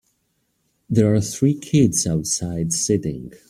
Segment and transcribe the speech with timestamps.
[0.89, 3.33] There are three kids outside sitting.